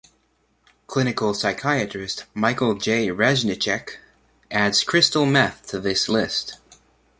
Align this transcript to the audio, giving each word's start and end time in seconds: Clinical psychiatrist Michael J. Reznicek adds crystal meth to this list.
Clinical 0.87 1.35
psychiatrist 1.35 2.25
Michael 2.33 2.73
J. 2.73 3.09
Reznicek 3.09 3.97
adds 4.49 4.83
crystal 4.83 5.27
meth 5.27 5.67
to 5.67 5.79
this 5.79 6.09
list. 6.09 6.57